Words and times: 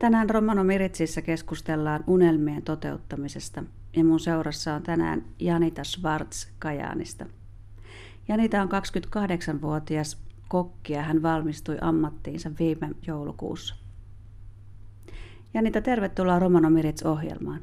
Tänään 0.00 0.30
Romano 0.30 0.64
Miritsissä 0.64 1.22
keskustellaan 1.22 2.04
unelmien 2.06 2.62
toteuttamisesta 2.62 3.64
ja 3.96 4.04
mun 4.04 4.20
seurassa 4.20 4.74
on 4.74 4.82
tänään 4.82 5.24
Janita 5.38 5.84
Schwartz 5.84 6.48
Kajaanista. 6.58 7.26
Janita 8.28 8.62
on 8.62 8.68
28-vuotias 8.68 10.18
kokki 10.48 10.92
ja 10.92 11.02
hän 11.02 11.22
valmistui 11.22 11.78
ammattiinsa 11.80 12.50
viime 12.58 12.90
joulukuussa. 13.06 13.74
Janita, 15.54 15.80
tervetuloa 15.80 16.38
Romano 16.38 16.70
Mirits-ohjelmaan. 16.70 17.60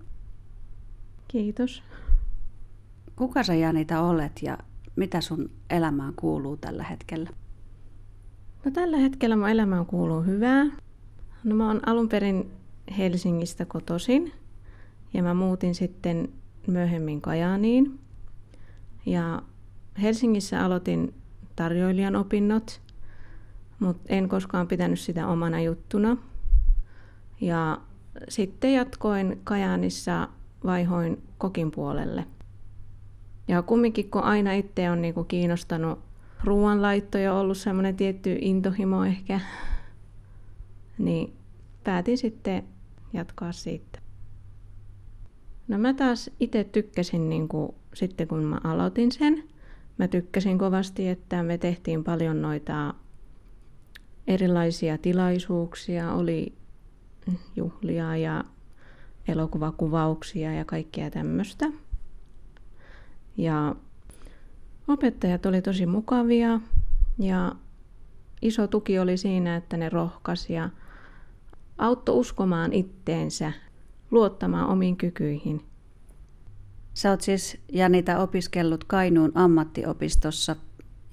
Kiitos. 1.27 1.83
Kuka 3.15 3.43
sä 3.43 3.55
Janita 3.55 4.01
olet 4.01 4.39
ja 4.41 4.57
mitä 4.95 5.21
sun 5.21 5.49
elämään 5.69 6.13
kuuluu 6.15 6.57
tällä 6.57 6.83
hetkellä? 6.83 7.29
No 8.65 8.71
tällä 8.71 8.97
hetkellä 8.97 9.35
mun 9.35 9.49
elämään 9.49 9.85
kuuluu 9.85 10.21
hyvää. 10.21 10.65
No 11.43 11.55
mä 11.55 11.67
oon 11.67 11.81
alun 11.85 12.09
perin 12.09 12.51
Helsingistä 12.97 13.65
kotoisin 13.65 14.31
ja 15.13 15.23
mä 15.23 15.33
muutin 15.33 15.75
sitten 15.75 16.29
myöhemmin 16.67 17.21
Kajaaniin. 17.21 17.99
Ja 19.05 19.41
Helsingissä 20.01 20.65
aloitin 20.65 21.13
tarjoilijan 21.55 22.15
opinnot, 22.15 22.81
mutta 23.79 24.03
en 24.09 24.29
koskaan 24.29 24.67
pitänyt 24.67 24.99
sitä 24.99 25.27
omana 25.27 25.61
juttuna. 25.61 26.17
Ja 27.41 27.81
sitten 28.29 28.73
jatkoin 28.73 29.41
Kajaanissa, 29.43 30.27
vaihoin 30.65 31.23
kokin 31.37 31.71
puolelle. 31.71 32.25
Ja 33.47 33.61
kumminkin, 33.61 34.11
kun 34.11 34.23
aina 34.23 34.53
itse 34.53 34.91
on 34.91 35.01
niinku 35.01 35.23
kiinnostanut 35.23 35.99
ruoanlaitto 36.43 37.17
ja 37.17 37.33
ollut 37.33 37.57
semmoinen 37.57 37.95
tietty 37.95 38.37
intohimo 38.41 39.05
ehkä, 39.05 39.39
niin 40.97 41.33
päätin 41.83 42.17
sitten 42.17 42.63
jatkaa 43.13 43.51
siitä. 43.51 43.99
No 45.67 45.77
mä 45.77 45.93
taas 45.93 46.29
itse 46.39 46.63
tykkäsin 46.63 47.29
niin 47.29 47.47
kuin, 47.47 47.75
sitten 47.93 48.27
kun 48.27 48.43
mä 48.43 48.59
aloitin 48.63 49.11
sen. 49.11 49.43
Mä 49.97 50.07
tykkäsin 50.07 50.57
kovasti, 50.57 51.07
että 51.07 51.43
me 51.43 51.57
tehtiin 51.57 52.03
paljon 52.03 52.41
noita 52.41 52.93
erilaisia 54.27 54.97
tilaisuuksia, 54.97 56.13
oli 56.13 56.53
juhlia 57.55 58.17
ja 58.17 58.43
elokuvakuvauksia 59.27 60.53
ja 60.53 60.65
kaikkea 60.65 61.11
tämmöistä. 61.11 61.65
Ja 63.37 63.75
opettajat 64.87 65.45
oli 65.45 65.61
tosi 65.61 65.85
mukavia 65.85 66.59
ja 67.19 67.55
iso 68.41 68.67
tuki 68.67 68.99
oli 68.99 69.17
siinä, 69.17 69.55
että 69.55 69.77
ne 69.77 69.89
rohkas 69.89 70.49
ja 70.49 70.69
auttoi 71.77 72.15
uskomaan 72.15 72.73
itteensä, 72.73 73.51
luottamaan 74.11 74.69
omiin 74.69 74.97
kykyihin. 74.97 75.61
Sä 76.93 77.09
oot 77.09 77.21
siis 77.21 77.57
Janita 77.71 78.19
opiskellut 78.19 78.83
Kainuun 78.83 79.31
ammattiopistossa 79.35 80.55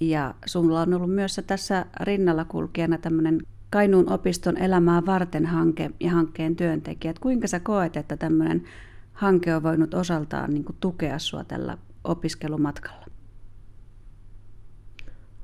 ja 0.00 0.34
sulla 0.46 0.80
on 0.80 0.94
ollut 0.94 1.14
myös 1.14 1.40
tässä 1.46 1.86
rinnalla 2.00 2.44
kulkijana 2.44 2.98
tämmöinen 2.98 3.40
Kainuun 3.70 4.12
opiston 4.12 4.56
elämää 4.56 5.06
varten 5.06 5.46
hanke 5.46 5.90
ja 6.00 6.10
hankkeen 6.10 6.56
työntekijät. 6.56 7.18
Kuinka 7.18 7.46
sä 7.46 7.60
koet, 7.60 7.96
että 7.96 8.16
tämmöinen 8.16 8.64
hanke 9.12 9.56
on 9.56 9.62
voinut 9.62 9.94
osaltaan 9.94 10.54
niin 10.54 10.64
kuin 10.64 10.76
tukea 10.80 11.18
sua 11.18 11.44
tällä 11.44 11.78
opiskelumatkalla? 12.04 13.06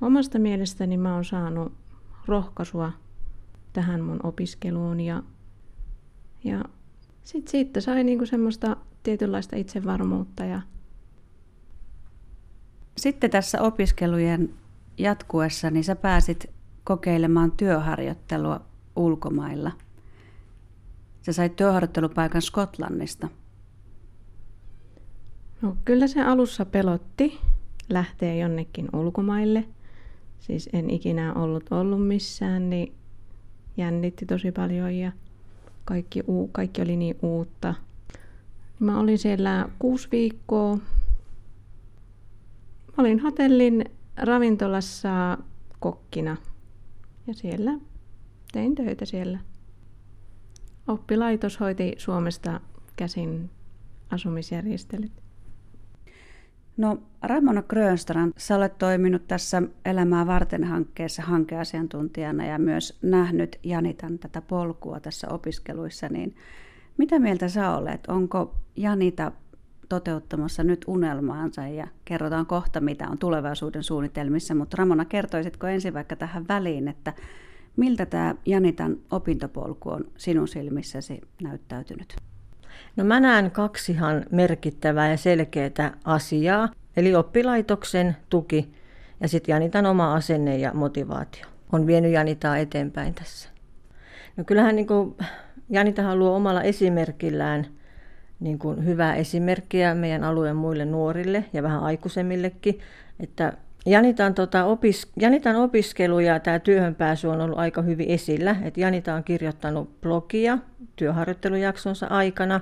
Omasta 0.00 0.38
mielestäni 0.38 0.96
mä 0.96 1.14
oon 1.14 1.24
saanut 1.24 1.72
rohkaisua 2.26 2.92
tähän 3.72 4.00
mun 4.00 4.20
opiskeluun 4.22 5.00
ja, 5.00 5.22
ja 6.44 6.64
sit 7.24 7.48
siitä 7.48 7.80
sai 7.80 8.04
niinku 8.04 8.26
semmoista 8.26 8.76
tietynlaista 9.02 9.56
itsevarmuutta. 9.56 10.44
Ja... 10.44 10.62
Sitten 12.96 13.30
tässä 13.30 13.62
opiskelujen 13.62 14.54
jatkuessa, 14.98 15.70
niin 15.70 15.84
sä 15.84 15.96
pääsit 15.96 16.50
kokeilemaan 16.84 17.52
työharjoittelua 17.52 18.60
ulkomailla. 18.96 19.72
Sä 21.22 21.32
sait 21.32 21.56
työharjoittelupaikan 21.56 22.42
Skotlannista. 22.42 23.28
No 25.62 25.76
kyllä 25.84 26.06
se 26.06 26.22
alussa 26.22 26.64
pelotti 26.64 27.38
lähteä 27.88 28.34
jonnekin 28.34 28.88
ulkomaille. 28.92 29.64
Siis 30.38 30.68
en 30.72 30.90
ikinä 30.90 31.34
ollut 31.34 31.72
ollut 31.72 32.06
missään, 32.06 32.70
niin 32.70 32.94
jännitti 33.80 34.26
tosi 34.26 34.52
paljon 34.52 34.94
ja 34.94 35.12
kaikki, 35.84 36.20
kaikki 36.52 36.82
oli 36.82 36.96
niin 36.96 37.16
uutta. 37.22 37.74
Mä 38.78 39.00
olin 39.00 39.18
siellä 39.18 39.68
kuusi 39.78 40.08
viikkoa. 40.12 40.76
Mä 42.86 42.94
olin 42.98 43.20
hotellin 43.20 43.84
ravintolassa 44.16 45.38
kokkina 45.80 46.36
ja 47.26 47.34
siellä 47.34 47.72
tein 48.52 48.74
töitä 48.74 49.04
siellä. 49.04 49.38
Oppilaitos 50.88 51.60
hoiti 51.60 51.94
Suomesta 51.98 52.60
käsin 52.96 53.50
asumisjärjestelyt. 54.10 55.12
No 56.80 56.98
Ramona 57.22 57.62
Grönstrand, 57.62 58.32
sä 58.36 58.56
olet 58.56 58.78
toiminut 58.78 59.28
tässä 59.28 59.62
Elämää 59.84 60.26
varten 60.26 60.64
hankkeessa 60.64 61.22
hankeasiantuntijana 61.22 62.46
ja 62.46 62.58
myös 62.58 62.98
nähnyt 63.02 63.58
Janitan 63.64 64.18
tätä 64.18 64.42
polkua 64.42 65.00
tässä 65.00 65.28
opiskeluissa, 65.30 66.08
niin 66.08 66.36
mitä 66.98 67.18
mieltä 67.18 67.48
sä 67.48 67.76
olet? 67.76 68.06
Onko 68.06 68.54
Janita 68.76 69.32
toteuttamassa 69.88 70.64
nyt 70.64 70.84
unelmaansa 70.86 71.68
ja 71.68 71.86
kerrotaan 72.04 72.46
kohta, 72.46 72.80
mitä 72.80 73.08
on 73.08 73.18
tulevaisuuden 73.18 73.82
suunnitelmissa, 73.82 74.54
mutta 74.54 74.76
Ramona, 74.76 75.04
kertoisitko 75.04 75.66
ensin 75.66 75.94
vaikka 75.94 76.16
tähän 76.16 76.48
väliin, 76.48 76.88
että 76.88 77.12
miltä 77.76 78.06
tämä 78.06 78.34
Janitan 78.46 78.96
opintopolku 79.10 79.90
on 79.90 80.04
sinun 80.16 80.48
silmissäsi 80.48 81.20
näyttäytynyt? 81.42 82.29
No 82.96 83.04
mä 83.04 83.20
näen 83.20 83.50
kaksihan 83.50 84.24
merkittävää 84.30 85.10
ja 85.10 85.16
selkeää 85.16 85.92
asiaa, 86.04 86.68
eli 86.96 87.14
oppilaitoksen 87.14 88.16
tuki 88.30 88.74
ja 89.20 89.28
sitten 89.28 89.52
Janitan 89.52 89.86
oma 89.86 90.14
asenne 90.14 90.56
ja 90.56 90.70
motivaatio 90.74 91.46
on 91.72 91.86
vienyt 91.86 92.12
Janitaa 92.12 92.56
eteenpäin 92.56 93.14
tässä. 93.14 93.48
No 94.36 94.44
kyllähän 94.44 94.76
niin 94.76 94.86
kuin 94.86 95.16
Janita 95.70 96.02
haluaa 96.02 96.36
omalla 96.36 96.62
esimerkillään 96.62 97.66
niin 98.40 98.58
kuin 98.58 98.84
hyvää 98.84 99.14
esimerkkiä 99.14 99.94
meidän 99.94 100.24
alueen 100.24 100.56
muille 100.56 100.84
nuorille 100.84 101.44
ja 101.52 101.62
vähän 101.62 101.82
aikuisemmillekin, 101.82 102.80
että 103.20 103.52
Janitan, 103.86 104.34
tota, 104.34 104.64
opis, 104.64 105.12
Janitan 105.16 105.56
opiskelu 105.56 106.20
ja 106.20 106.40
tämä 106.40 106.58
työhönpääsy 106.58 107.26
on 107.26 107.40
ollut 107.40 107.58
aika 107.58 107.82
hyvin 107.82 108.08
esillä. 108.08 108.56
Et 108.62 108.76
Janita 108.76 109.14
on 109.14 109.24
kirjoittanut 109.24 110.00
blogia 110.00 110.58
työharjoittelujaksonsa 110.96 112.06
aikana 112.06 112.60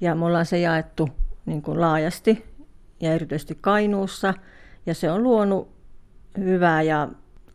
ja 0.00 0.14
me 0.14 0.24
ollaan 0.24 0.46
se 0.46 0.58
jaettu 0.58 1.08
niin 1.46 1.62
kuin 1.62 1.80
laajasti 1.80 2.44
ja 3.00 3.12
erityisesti 3.12 3.58
Kainuussa. 3.60 4.34
Ja 4.86 4.94
se 4.94 5.10
on 5.10 5.22
luonut 5.22 5.68
hyvää 6.38 6.82
ja 6.82 7.08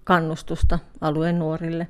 kannustusta 0.04 0.80
alueen 1.02 1.40
nuorille. 1.40 1.88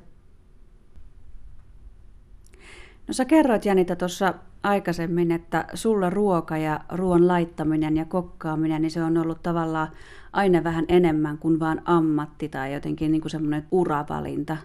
No 3.08 3.14
sä 3.14 3.24
kerroit 3.24 3.64
Janita 3.64 3.96
tuossa 3.96 4.34
aikaisemmin, 4.62 5.30
että 5.30 5.64
sulla 5.74 6.10
ruoka 6.10 6.56
ja 6.56 6.80
ruoan 6.92 7.28
laittaminen 7.28 7.96
ja 7.96 8.04
kokkaaminen, 8.04 8.82
niin 8.82 8.90
se 8.90 9.02
on 9.02 9.18
ollut 9.18 9.42
tavallaan 9.42 9.88
aina 10.32 10.64
vähän 10.64 10.84
enemmän 10.88 11.38
kuin 11.38 11.60
vaan 11.60 11.82
ammatti 11.84 12.48
tai 12.48 12.74
jotenkin 12.74 13.12
niin 13.12 13.20
kuin 13.20 13.30
semmoinen 13.30 13.66
uravalinta. 13.70 14.56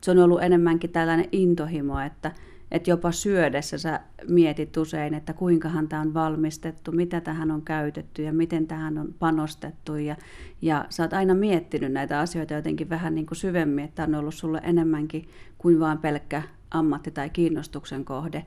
Se 0.00 0.10
on 0.10 0.18
ollut 0.18 0.42
enemmänkin 0.42 0.90
tällainen 0.90 1.28
intohimo, 1.32 2.00
että, 2.00 2.32
että 2.70 2.90
jopa 2.90 3.12
syödessä 3.12 3.78
sä 3.78 4.00
mietit 4.28 4.76
usein, 4.76 5.14
että 5.14 5.32
kuinkahan 5.32 5.88
tämä 5.88 6.02
on 6.02 6.14
valmistettu, 6.14 6.92
mitä 6.92 7.20
tähän 7.20 7.50
on 7.50 7.62
käytetty 7.62 8.22
ja 8.22 8.32
miten 8.32 8.66
tähän 8.66 8.98
on 8.98 9.14
panostettu. 9.18 9.96
Ja, 9.96 10.16
ja 10.62 10.84
sä 10.90 11.02
oot 11.02 11.12
aina 11.12 11.34
miettinyt 11.34 11.92
näitä 11.92 12.20
asioita 12.20 12.54
jotenkin 12.54 12.88
vähän 12.88 13.14
niin 13.14 13.26
kuin 13.26 13.38
syvemmin, 13.38 13.84
että 13.84 14.02
on 14.02 14.14
ollut 14.14 14.34
sulle 14.34 14.60
enemmänkin 14.64 15.28
kuin 15.58 15.80
vaan 15.80 15.98
pelkkä 15.98 16.42
ammatti 16.78 17.10
tai 17.10 17.30
kiinnostuksen 17.30 18.04
kohde. 18.04 18.44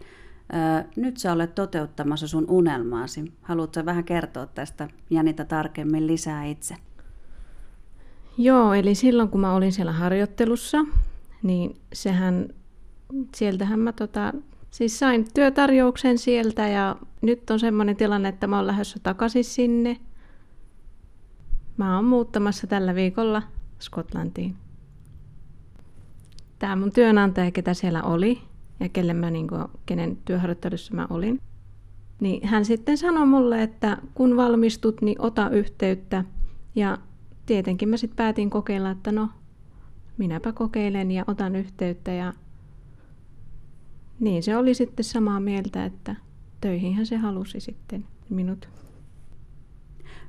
Nyt 0.96 1.18
sä 1.18 1.32
olet 1.32 1.56
toteuttamassa 1.56 2.28
sun 2.28 2.46
unelmaasi. 2.48 3.34
Haluatko 3.42 3.86
vähän 3.86 4.04
kertoa 4.04 4.46
tästä 4.46 4.88
Janita 5.10 5.46
tarkemmin 5.46 6.08
lisää 6.08 6.46
itse? 6.46 6.76
Joo, 8.38 8.74
eli 8.74 8.96
silloin 8.96 9.30
kun 9.30 9.42
mä 9.42 9.54
olin 9.54 9.72
siellä 9.72 9.92
harjoittelussa, 9.92 10.78
niin 11.44 11.78
sehän, 11.94 12.50
sieltähän 13.36 13.80
mä 13.80 13.92
tota, 13.92 14.34
siis 14.72 15.00
sain 15.00 15.26
työtarjouksen 15.34 16.18
sieltä 16.18 16.68
ja 16.68 16.96
nyt 17.22 17.50
on 17.50 17.60
semmoinen 17.60 17.96
tilanne, 17.96 18.30
että 18.30 18.48
mä 18.48 18.56
oon 18.56 18.68
lähdössä 18.68 19.00
takaisin 19.04 19.44
sinne. 19.44 19.98
Mä 21.78 21.96
oon 21.96 22.06
muuttamassa 22.06 22.68
tällä 22.68 22.96
viikolla 22.96 23.42
Skotlantiin. 23.80 24.56
Tämä 26.60 26.76
mun 26.76 26.92
työnantaja, 26.92 27.52
ketä 27.52 27.74
siellä 27.74 28.04
oli, 28.04 28.42
ja 28.80 28.90
kelle 28.90 29.14
mä, 29.14 29.32
niin 29.32 29.48
kuin, 29.48 29.66
kenen 29.86 30.18
työharjoittelussa 30.26 30.94
mä 30.94 31.08
olin. 31.10 31.40
Niin 32.20 32.48
hän 32.48 32.66
sitten 32.66 32.98
sanoi 32.98 33.26
mulle, 33.26 33.64
että 33.64 33.98
kun 34.14 34.36
valmistut, 34.36 35.02
niin 35.02 35.22
ota 35.22 35.50
yhteyttä. 35.50 36.24
Ja 36.76 36.98
tietenkin 37.46 37.90
mä 37.90 37.98
sitten 37.98 38.16
päätin 38.16 38.50
kokeilla, 38.50 38.92
että 38.92 39.12
no, 39.12 39.30
minäpä 40.18 40.52
kokeilen 40.52 41.12
ja 41.12 41.24
otan 41.28 41.56
yhteyttä. 41.56 42.12
Ja 42.12 42.34
niin 44.20 44.44
se 44.44 44.58
oli 44.58 44.74
sitten 44.74 45.06
samaa 45.06 45.40
mieltä, 45.40 45.86
että 45.86 46.16
töihinhän 46.62 47.06
se 47.06 47.18
halusi 47.18 47.60
sitten 47.60 48.06
minut. 48.30 48.70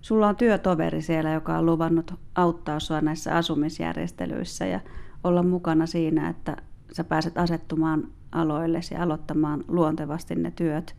Sulla 0.00 0.29
on 0.29 0.37
työtoveri 0.37 1.03
siellä, 1.03 1.33
joka 1.33 1.59
on 1.59 1.67
luvannut 1.67 2.15
auttaa 2.35 2.81
sinua 2.81 3.00
näissä 3.00 3.37
asumisjärjestelyissä 3.37 4.67
ja 4.67 4.81
olla 5.25 5.43
mukana 5.43 5.87
siinä, 5.87 6.28
että 6.28 6.56
sä 6.93 7.05
pääset 7.05 7.38
asettumaan 7.38 8.08
aloille 8.32 8.81
ja 8.90 9.02
aloittamaan 9.02 9.64
luontevasti 9.69 10.34
ne 10.34 10.50
työt. 10.50 10.96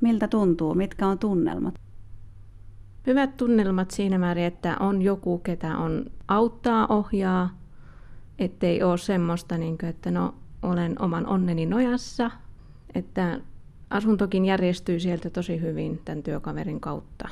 Miltä 0.00 0.28
tuntuu? 0.28 0.74
Mitkä 0.74 1.06
on 1.06 1.18
tunnelmat? 1.18 1.74
Hyvät 3.06 3.36
tunnelmat 3.36 3.90
siinä 3.90 4.18
määrin, 4.18 4.44
että 4.44 4.76
on 4.80 5.02
joku, 5.02 5.38
ketä 5.38 5.78
on 5.78 6.04
auttaa, 6.28 6.86
ohjaa, 6.86 7.50
ettei 8.38 8.82
ole 8.82 8.98
semmoista, 8.98 9.58
niin 9.58 9.78
kuin, 9.78 9.90
että 9.90 10.10
no, 10.10 10.34
olen 10.62 11.02
oman 11.02 11.26
onneni 11.26 11.66
nojassa, 11.66 12.30
että 12.94 13.40
asuntokin 13.90 14.44
järjestyy 14.44 15.00
sieltä 15.00 15.30
tosi 15.30 15.60
hyvin 15.60 16.00
tämän 16.04 16.22
työkaverin 16.22 16.80
kautta. 16.80 17.28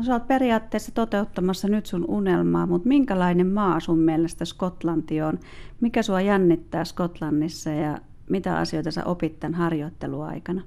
No 0.00 0.04
sä 0.04 0.12
oot 0.12 0.26
periaatteessa 0.26 0.92
toteuttamassa 0.92 1.68
nyt 1.68 1.86
sun 1.86 2.04
unelmaa, 2.08 2.66
mutta 2.66 2.88
minkälainen 2.88 3.46
maa 3.46 3.80
sun 3.80 3.98
mielestä 3.98 4.44
Skotlanti 4.44 5.22
on? 5.22 5.38
Mikä 5.80 6.02
sua 6.02 6.20
jännittää 6.20 6.84
Skotlannissa 6.84 7.70
ja 7.70 7.98
mitä 8.30 8.58
asioita 8.58 8.90
sä 8.90 9.04
opit 9.04 9.40
tämän 9.40 9.54
harjoitteluaikana? 9.54 10.62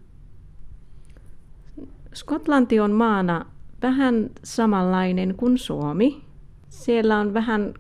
Skotlanti 2.13 2.80
on 2.80 2.91
maana 2.91 3.45
vähän 3.81 4.30
samanlainen 4.44 5.35
kuin 5.35 5.57
Suomi. 5.57 6.21
Siellä 6.69 7.19
on 7.19 7.33
vähän 7.33 7.74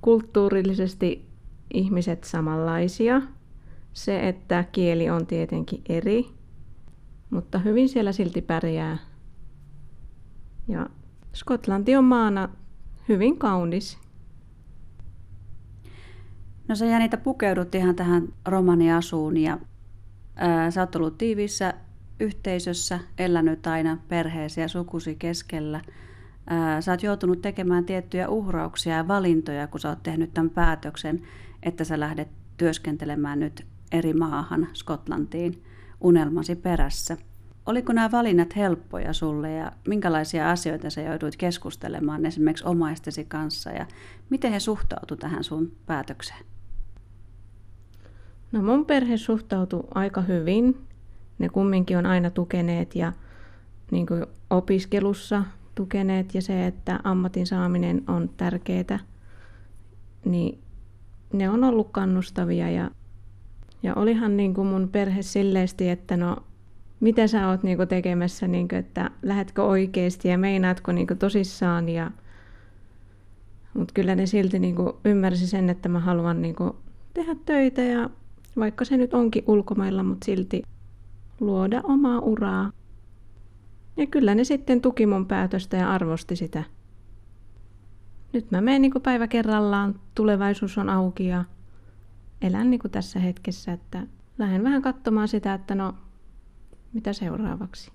kulttuurillisesti 0.00 1.26
ihmiset 1.74 2.24
samanlaisia. 2.24 3.22
Se, 3.92 4.28
että 4.28 4.64
kieli 4.72 5.10
on 5.10 5.26
tietenkin 5.26 5.82
eri, 5.88 6.26
mutta 7.30 7.58
hyvin 7.58 7.88
siellä 7.88 8.12
silti 8.12 8.42
pärjää 8.42 9.11
ja 10.72 10.86
Skotlanti 11.34 11.96
on 11.96 12.04
maana 12.04 12.48
hyvin 13.08 13.38
kaunis. 13.38 13.98
No 16.68 16.74
sä 16.74 16.86
Janita 16.86 17.16
pukeudut 17.16 17.74
ihan 17.74 17.96
tähän 17.96 18.28
romaniasuun 18.46 19.36
ja 19.36 19.58
ää, 20.36 20.70
sä 20.70 20.80
oot 20.80 20.96
ollut 20.96 21.18
tiiviissä 21.18 21.74
yhteisössä, 22.20 23.00
elänyt 23.18 23.66
aina 23.66 23.98
perheesi 24.08 24.60
ja 24.60 24.68
sukusi 24.68 25.16
keskellä. 25.16 25.80
Ää, 26.46 26.80
sä 26.80 26.92
oot 26.92 27.02
joutunut 27.02 27.42
tekemään 27.42 27.84
tiettyjä 27.84 28.28
uhrauksia 28.28 28.96
ja 28.96 29.08
valintoja, 29.08 29.66
kun 29.66 29.80
sä 29.80 29.88
oot 29.88 30.02
tehnyt 30.02 30.34
tämän 30.34 30.50
päätöksen, 30.50 31.22
että 31.62 31.84
sä 31.84 32.00
lähdet 32.00 32.28
työskentelemään 32.56 33.40
nyt 33.40 33.66
eri 33.92 34.14
maahan, 34.14 34.68
Skotlantiin, 34.72 35.62
unelmasi 36.00 36.56
perässä– 36.56 37.16
Oliko 37.66 37.92
nämä 37.92 38.10
valinnat 38.10 38.56
helppoja 38.56 39.12
sulle 39.12 39.52
ja 39.52 39.72
minkälaisia 39.88 40.50
asioita 40.50 40.90
sä 40.90 41.00
jouduit 41.00 41.36
keskustelemaan 41.36 42.26
esimerkiksi 42.26 42.64
omaistesi 42.64 43.24
kanssa 43.24 43.70
ja 43.70 43.86
miten 44.30 44.52
he 44.52 44.60
suhtautu 44.60 45.16
tähän 45.16 45.44
sun 45.44 45.72
päätökseen? 45.86 46.44
No 48.52 48.62
mun 48.62 48.86
perhe 48.86 49.16
suhtautui 49.16 49.84
aika 49.94 50.20
hyvin. 50.20 50.86
Ne 51.38 51.48
kumminkin 51.48 51.98
on 51.98 52.06
aina 52.06 52.30
tukeneet 52.30 52.94
ja 52.94 53.12
niin 53.90 54.06
kuin 54.06 54.26
opiskelussa 54.50 55.44
tukeneet 55.74 56.34
ja 56.34 56.42
se, 56.42 56.66
että 56.66 57.00
ammatin 57.04 57.46
saaminen 57.46 58.02
on 58.06 58.30
tärkeää, 58.36 58.98
niin 60.24 60.58
ne 61.32 61.50
on 61.50 61.64
ollut 61.64 61.88
kannustavia 61.92 62.70
ja, 62.70 62.90
ja 63.82 63.94
olihan 63.94 64.36
niin 64.36 64.54
kuin 64.54 64.68
mun 64.68 64.88
perhe 64.88 65.22
silleesti, 65.22 65.88
että 65.88 66.16
no 66.16 66.36
mitä 67.02 67.26
sä 67.26 67.48
oot 67.48 67.62
niinku 67.62 67.86
tekemässä, 67.86 68.48
niinku, 68.48 68.74
että 68.74 69.10
lähetkö 69.22 69.64
oikeasti 69.64 70.28
ja 70.28 70.38
meinaatko 70.38 70.92
niinku 70.92 71.14
tosissaan. 71.14 71.88
Ja... 71.88 72.10
Mutta 73.74 73.94
kyllä 73.94 74.14
ne 74.14 74.26
silti 74.26 74.58
niinku 74.58 75.00
ymmärsi 75.04 75.46
sen, 75.46 75.70
että 75.70 75.88
mä 75.88 76.00
haluan 76.00 76.42
niinku 76.42 76.76
tehdä 77.14 77.36
töitä 77.44 77.82
ja 77.82 78.10
vaikka 78.56 78.84
se 78.84 78.96
nyt 78.96 79.14
onkin 79.14 79.44
ulkomailla, 79.46 80.02
mutta 80.02 80.24
silti 80.24 80.62
luoda 81.40 81.80
omaa 81.84 82.20
uraa. 82.20 82.70
Ja 83.96 84.06
kyllä 84.06 84.34
ne 84.34 84.44
sitten 84.44 84.80
tuki 84.80 85.06
mun 85.06 85.26
päätöstä 85.26 85.76
ja 85.76 85.90
arvosti 85.90 86.36
sitä. 86.36 86.64
Nyt 88.32 88.50
mä 88.50 88.60
menen 88.60 88.82
niin 88.82 88.92
päivä 89.02 89.26
kerrallaan, 89.26 90.00
tulevaisuus 90.14 90.78
on 90.78 90.88
auki 90.88 91.26
ja 91.26 91.44
elän 92.42 92.70
niin 92.70 92.80
tässä 92.92 93.20
hetkessä, 93.20 93.72
että 93.72 94.06
lähden 94.38 94.64
vähän 94.64 94.82
katsomaan 94.82 95.28
sitä, 95.28 95.54
että 95.54 95.74
no 95.74 95.94
mitä 96.92 97.12
seuraavaksi? 97.12 97.92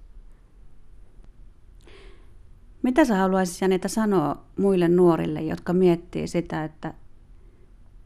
Mitä 2.84 3.06
sä 3.06 3.16
haluaisit 3.16 3.62
Janita 3.62 3.88
sanoa 3.88 4.44
muille 4.58 4.88
nuorille, 4.88 5.42
jotka 5.42 5.74
miettii 5.74 6.28
sitä, 6.28 6.64
että 6.64 6.94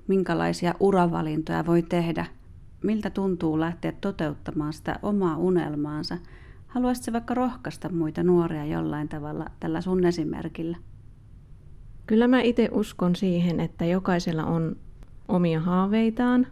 minkälaisia 0.08 0.76
uravalintoja 0.80 1.66
voi 1.66 1.82
tehdä? 1.82 2.26
Miltä 2.84 3.10
tuntuu 3.10 3.60
lähteä 3.60 3.92
toteuttamaan 4.02 4.74
sitä 4.74 5.00
omaa 5.02 5.38
unelmaansa? 5.38 6.18
Haluaisitko 6.68 7.14
vaikka 7.14 7.34
rohkaista 7.34 7.90
muita 7.90 8.24
nuoria 8.24 8.66
jollain 8.66 9.10
tavalla 9.10 9.46
tällä 9.60 9.82
sun 9.82 10.06
esimerkillä? 10.06 10.78
Kyllä 12.06 12.28
mä 12.28 12.42
itse 12.42 12.70
uskon 12.72 13.16
siihen, 13.16 13.60
että 13.60 13.86
jokaisella 13.86 14.44
on 14.44 14.76
omia 15.28 15.60
haaveitaan. 15.60 16.48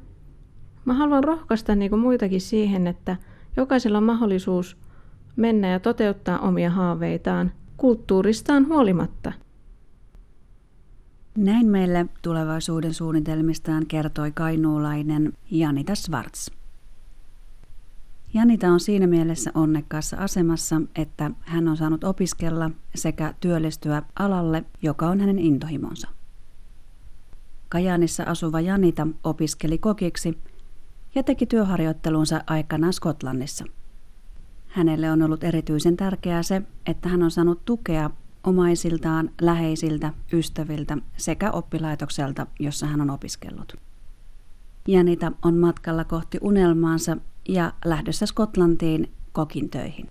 Mä 0.86 0.94
haluan 0.94 1.24
rohkaista 1.24 1.76
niin 1.76 1.90
kuin 1.90 2.02
muitakin 2.02 2.42
siihen, 2.42 2.88
että– 2.88 3.18
Jokaisella 3.58 3.98
on 3.98 4.04
mahdollisuus 4.04 4.78
mennä 5.36 5.68
ja 5.68 5.80
toteuttaa 5.80 6.40
omia 6.40 6.70
haaveitaan 6.70 7.52
kulttuuristaan 7.78 8.68
huolimatta. 8.68 9.34
Näin 11.38 11.68
meille 11.68 12.06
tulevaisuuden 12.22 12.94
suunnitelmistaan 12.94 13.86
kertoi 13.86 14.32
kainuulainen 14.32 15.34
Janita 15.52 15.96
Schwartz. 15.96 16.50
Janita 18.34 18.68
on 18.68 18.80
siinä 18.80 19.08
mielessä 19.08 19.52
onnekkaassa 19.54 20.18
asemassa, 20.18 20.82
että 20.96 21.32
hän 21.42 21.68
on 21.68 21.78
saanut 21.78 22.04
opiskella 22.04 22.72
sekä 22.96 23.34
työllistyä 23.40 24.04
alalle, 24.20 24.66
joka 24.82 25.10
on 25.10 25.20
hänen 25.20 25.40
intohimonsa. 25.40 26.08
Kajaanissa 27.70 28.24
asuva 28.24 28.62
Janita 28.62 29.08
opiskeli 29.24 29.78
kokiksi 29.78 30.38
ja 31.16 31.24
teki 31.24 31.46
työharjoittelunsa 31.46 32.42
aikana 32.48 32.92
Skotlannissa. 32.92 33.66
Hänelle 34.68 35.12
on 35.12 35.22
ollut 35.22 35.44
erityisen 35.44 35.98
tärkeää 35.98 36.44
se, 36.44 36.62
että 36.86 37.10
hän 37.10 37.24
on 37.24 37.32
saanut 37.32 37.66
tukea 37.66 38.10
omaisiltaan, 38.44 39.30
läheisiltä, 39.42 40.14
ystäviltä 40.34 40.98
sekä 41.18 41.52
oppilaitokselta, 41.52 42.48
jossa 42.60 42.86
hän 42.86 43.02
on 43.02 43.10
opiskellut. 43.10 43.74
Janita 44.88 45.32
on 45.44 45.58
matkalla 45.58 46.04
kohti 46.04 46.38
unelmaansa 46.42 47.18
ja 47.50 47.74
lähdössä 47.86 48.26
Skotlantiin 48.26 49.12
kokin 49.32 49.70
töihin. 49.70 50.08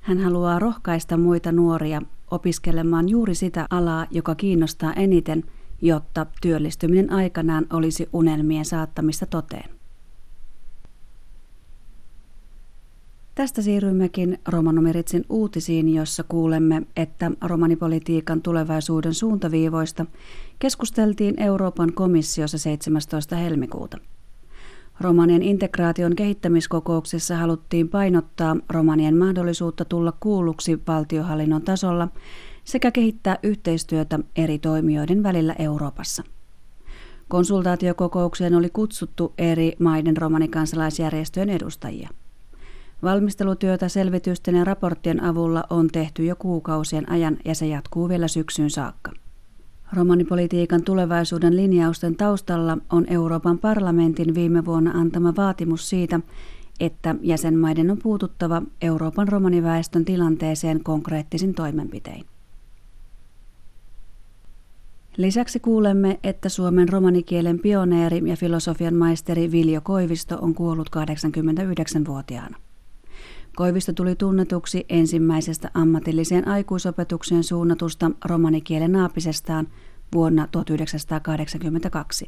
Hän 0.00 0.18
haluaa 0.18 0.58
rohkaista 0.58 1.16
muita 1.16 1.52
nuoria 1.52 2.02
opiskelemaan 2.30 3.08
juuri 3.08 3.34
sitä 3.34 3.66
alaa, 3.70 4.06
joka 4.10 4.34
kiinnostaa 4.34 4.92
eniten, 4.92 5.44
jotta 5.82 6.26
työllistyminen 6.42 7.12
aikanaan 7.12 7.66
olisi 7.72 8.08
unelmien 8.12 8.64
saattamista 8.64 9.26
toteen. 9.26 9.73
Tästä 13.34 13.62
siirrymmekin 13.62 14.38
Romanomiritsin 14.48 15.24
uutisiin, 15.28 15.94
jossa 15.94 16.24
kuulemme, 16.28 16.82
että 16.96 17.30
romanipolitiikan 17.42 18.42
tulevaisuuden 18.42 19.14
suuntaviivoista 19.14 20.06
keskusteltiin 20.58 21.40
Euroopan 21.40 21.92
komissiossa 21.92 22.58
17. 22.58 23.36
helmikuuta. 23.36 23.98
Romanien 25.00 25.42
integraation 25.42 26.16
kehittämiskokouksessa 26.16 27.36
haluttiin 27.36 27.88
painottaa 27.88 28.56
romanien 28.68 29.16
mahdollisuutta 29.16 29.84
tulla 29.84 30.12
kuulluksi 30.20 30.82
valtiohallinnon 30.86 31.62
tasolla 31.62 32.08
sekä 32.64 32.90
kehittää 32.90 33.38
yhteistyötä 33.42 34.18
eri 34.36 34.58
toimijoiden 34.58 35.22
välillä 35.22 35.54
Euroopassa. 35.58 36.22
Konsultaatiokokoukseen 37.28 38.54
oli 38.54 38.70
kutsuttu 38.70 39.32
eri 39.38 39.72
maiden 39.78 40.16
romanikansalaisjärjestöjen 40.16 41.50
edustajia. 41.50 42.08
Valmistelutyötä 43.04 43.88
selvitysten 43.88 44.54
ja 44.54 44.64
raporttien 44.64 45.22
avulla 45.22 45.64
on 45.70 45.88
tehty 45.88 46.24
jo 46.24 46.36
kuukausien 46.36 47.10
ajan 47.10 47.36
ja 47.44 47.54
se 47.54 47.66
jatkuu 47.66 48.08
vielä 48.08 48.28
syksyyn 48.28 48.70
saakka. 48.70 49.12
Romanipolitiikan 49.92 50.82
tulevaisuuden 50.82 51.56
linjausten 51.56 52.16
taustalla 52.16 52.78
on 52.92 53.06
Euroopan 53.08 53.58
parlamentin 53.58 54.34
viime 54.34 54.64
vuonna 54.64 54.90
antama 54.90 55.32
vaatimus 55.36 55.90
siitä, 55.90 56.20
että 56.80 57.14
jäsenmaiden 57.22 57.90
on 57.90 57.98
puututtava 58.02 58.62
Euroopan 58.82 59.28
romaniväestön 59.28 60.04
tilanteeseen 60.04 60.84
konkreettisin 60.84 61.54
toimenpitein. 61.54 62.24
Lisäksi 65.16 65.60
kuulemme, 65.60 66.18
että 66.22 66.48
Suomen 66.48 66.88
romanikielen 66.88 67.58
pioneeri 67.58 68.22
ja 68.24 68.36
filosofian 68.36 68.94
maisteri 68.94 69.52
Viljo 69.52 69.80
Koivisto 69.80 70.38
on 70.40 70.54
kuollut 70.54 70.90
89-vuotiaana. 70.96 72.63
Koivisto 73.56 73.92
tuli 73.92 74.16
tunnetuksi 74.16 74.86
ensimmäisestä 74.88 75.70
ammatilliseen 75.74 76.48
aikuisopetukseen 76.48 77.44
suunnatusta 77.44 78.10
romanikielen 78.24 78.96
aapisestaan 78.96 79.68
vuonna 80.14 80.48
1982. 80.50 82.26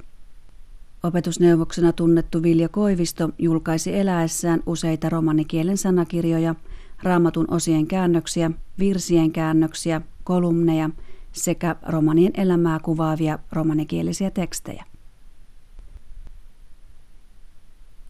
Opetusneuvoksena 1.03 1.93
tunnettu 1.93 2.43
Vilja 2.43 2.69
Koivisto 2.69 3.31
julkaisi 3.39 3.99
eläessään 3.99 4.63
useita 4.67 5.09
romanikielen 5.09 5.77
sanakirjoja, 5.77 6.55
raamatun 7.03 7.47
osien 7.51 7.87
käännöksiä, 7.87 8.51
virsien 8.79 9.33
käännöksiä, 9.33 10.01
kolumneja 10.25 10.91
sekä 11.33 11.77
romanien 11.89 12.33
elämää 12.35 12.79
kuvaavia 12.79 13.39
romanikielisiä 13.53 14.31
tekstejä. 14.31 14.85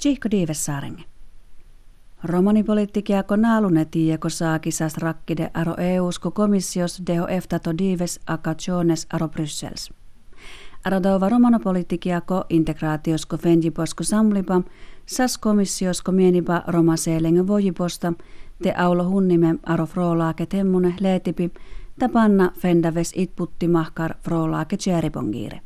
Chihko 0.00 0.30
Diivessaarenge. 0.30 1.15
Romanipolitikiako 2.26 3.37
naalunetieko 3.37 4.28
saakisas 4.28 4.97
rakkide 4.99 5.50
aro 5.54 5.75
EUsko 5.78 6.30
komissios 6.30 7.02
deho 7.06 7.26
eftato 7.28 7.78
dives 7.78 8.21
akationes 8.26 9.06
aro 9.12 9.28
Bryssels. 9.28 9.90
Arodova 10.85 11.28
romanopolitikiako 11.28 12.45
integraatiosko 12.50 13.37
fenjiposko 13.37 14.04
samlipa, 14.04 14.62
sas 15.06 15.38
komissiosko 15.38 16.12
mienipa 16.12 16.62
romaseelenge 16.66 17.47
vojiposta, 17.47 18.12
te 18.62 18.75
aulo 18.76 19.04
hunnime 19.04 19.54
aro 19.62 19.87
frolaake 19.87 20.47
temmune 20.47 20.95
leetipi, 21.00 21.50
tapanna 21.99 22.50
fendaves 22.59 23.12
itputti 23.16 23.68
mahkar 23.68 24.14
frolaake 24.23 24.76
tjeribongiire. 24.76 25.61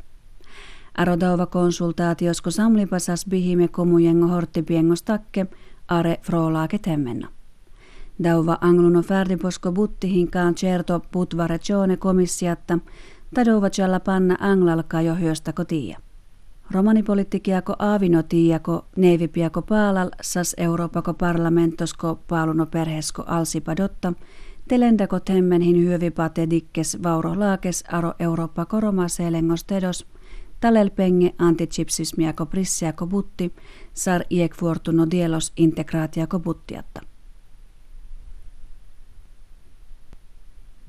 Arodova 0.95 1.47
konsultaatiosko 1.47 2.51
samlipasas 2.51 3.27
bihime 3.29 3.69
komujengo 3.69 4.27
horttipiengos 4.27 5.03
takke, 5.03 5.47
are 5.91 6.17
frolaake 6.23 6.79
temmenna. 6.79 7.29
Dauva 8.25 8.59
angluno 8.61 9.03
färdiposko 9.03 9.73
buttihinkaan 9.73 10.55
certo 10.55 11.01
putvare 11.11 11.59
jone 11.69 11.97
komissiatta, 11.97 12.79
Tadovacalla 13.35 14.01
panna 14.01 14.37
anglalka 14.41 15.01
jo 15.01 15.15
tiia. 15.69 15.99
Romanipolitikiako 16.71 17.77
aavino 17.79 18.23
tiiako 18.23 18.85
neivipiako 18.97 19.63
paalal 19.63 20.11
sas 20.23 20.55
Euroopako 20.59 21.15
parlamentosko 21.15 22.19
paaluno 22.29 22.67
perhesko 22.67 23.25
alsipadotta, 23.27 24.13
telendako 24.69 25.21
temmenhin 25.21 25.77
hyövipate 25.77 26.51
dikkes 26.51 26.99
vauro 27.03 27.41
laakes 27.41 27.85
aro 27.93 28.15
Eurooppa 28.19 28.65
koromaselengos 28.65 29.65
tedos, 30.61 30.71
talelpenge 30.71 31.35
antichipsismiako 31.39 32.47
prissiako 32.47 33.07
butti, 33.07 33.55
sar 33.95 34.25
iekvuortuno 34.31 35.07
dielos 35.11 35.53
integraatiako 35.57 36.39
buttiatta. 36.39 37.01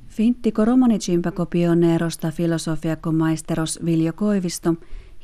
Finttiko 0.07 0.65
romanicimpako 0.65 1.45
pioneerosta 1.45 2.31
filosofiako 2.31 3.11
maisteros 3.11 3.79
Viljo 3.85 4.13
Koivisto, 4.13 4.75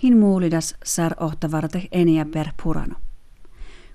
hin 0.04 0.18
muulidas 0.18 0.76
sar 0.84 1.16
ohtavarte 1.20 1.88
enia 1.92 2.26
per 2.26 2.48
purano. 2.64 2.96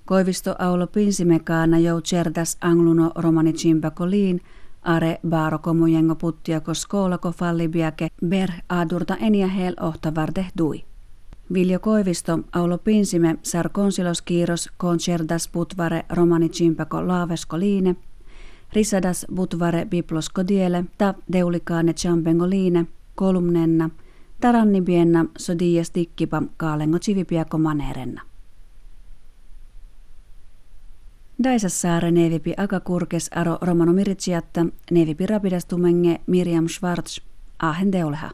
Koivisto 0.04 0.54
aulo 0.59 0.87
pinsimekaana 0.87 1.78
jou 1.78 2.00
cerdas 2.00 2.56
angluno 2.61 3.12
romanicimpako 3.14 4.11
liin, 4.11 4.40
are 4.83 5.19
baaro 5.29 5.59
komujengo 5.59 6.15
puttiako 6.15 6.75
skoolako 6.75 7.33
fallibiake 7.33 8.09
ber 8.27 8.51
adurta 8.69 9.17
enia 9.17 9.49
hel 9.49 9.75
ohtavarte 9.81 10.47
dui. 10.59 10.85
Viljo 11.55 11.79
Koivisto 11.79 12.39
aulo 12.53 12.79
pinsime 12.79 13.37
sar 13.43 13.69
konsiloskiiros 13.69 14.69
concerdas 14.77 15.49
putvare 15.49 16.05
romanicimpako 16.11 17.09
laavesko 17.09 17.59
liine– 17.59 17.97
risadas 18.73 19.27
butvare 19.35 19.85
biplosko 19.85 20.49
diele, 20.49 20.85
ta 20.99 21.15
deulikaane 21.33 21.93
chambengoline, 21.93 22.87
kolumnenna, 23.15 23.91
tarannibienna 24.41 25.27
sodias 25.39 25.91
tikkipa 25.91 26.43
kaalengo 26.57 26.99
civipiako 26.99 27.59
manerenna. 27.59 28.23
Saare 31.81 32.11
nevipi 32.11 32.55
kurkes 32.81 33.29
aro 33.35 33.59
romano 33.61 33.93
miritsiatta, 33.93 34.67
nevipi 34.91 35.27
rapidastumenge 35.27 36.21
Miriam 36.27 36.69
Schwartz, 36.69 37.21
ahen 37.59 37.93
deuleha. 37.93 38.31